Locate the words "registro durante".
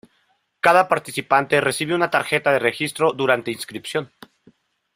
2.57-3.51